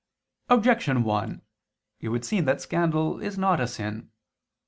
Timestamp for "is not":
3.21-3.59